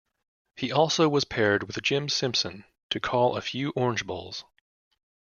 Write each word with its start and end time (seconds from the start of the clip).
He 0.55 0.71
also 0.71 1.07
was 1.07 1.25
paired 1.25 1.67
with 1.67 1.79
Jim 1.83 2.09
Simpson 2.09 2.65
to 2.89 2.99
call 2.99 3.37
a 3.37 3.41
few 3.43 3.69
Orange 3.75 4.03
Bowls. 4.07 4.43